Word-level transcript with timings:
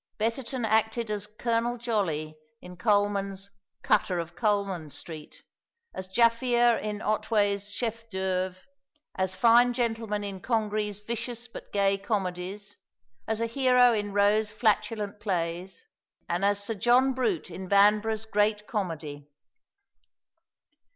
Betterton 0.17 0.65
acted 0.65 1.11
as 1.11 1.27
Colonel 1.27 1.77
Jolly 1.77 2.35
in 2.59 2.75
Colman's 2.75 3.51
"Cutter 3.83 4.17
of 4.17 4.35
Coleman 4.35 4.89
Street," 4.89 5.43
as 5.93 6.07
Jaffier 6.07 6.75
in 6.77 7.03
Otway's 7.03 7.69
chef 7.69 8.09
d'œuvre, 8.09 8.55
as 9.13 9.35
fine 9.35 9.73
gentlemen 9.73 10.23
in 10.23 10.39
Congreve's 10.39 10.97
vicious 10.97 11.47
but 11.47 11.71
gay 11.71 11.99
comedies, 11.99 12.77
as 13.27 13.41
a 13.41 13.45
hero 13.45 13.93
in 13.93 14.11
Rowe's 14.11 14.51
flatulent 14.51 15.19
plays, 15.19 15.85
and 16.27 16.43
as 16.43 16.63
Sir 16.63 16.73
John 16.73 17.13
Brute 17.13 17.51
in 17.51 17.69
Vanbrugh's 17.69 18.25
great 18.25 18.65
comedy. 18.65 19.29